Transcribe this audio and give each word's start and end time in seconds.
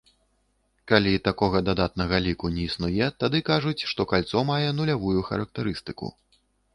Калі 0.91 1.11
такога 1.27 1.57
дадатнага 1.67 2.19
ліку 2.27 2.49
не 2.55 2.63
існуе, 2.69 3.09
тады 3.23 3.41
кажуць, 3.51 3.85
што 3.91 4.01
кальцо 4.13 4.43
мае 4.51 4.67
нулявую 4.79 5.19
характарыстыку. 5.29 6.11